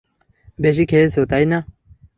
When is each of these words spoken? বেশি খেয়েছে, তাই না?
বেশি 0.59 0.83
খেয়েছে, 0.85 1.21
তাই 1.31 1.45
না? 1.45 1.59